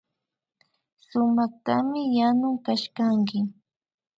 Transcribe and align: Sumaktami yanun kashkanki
Sumaktami 1.07 1.99
yanun 2.17 2.55
kashkanki 2.65 3.37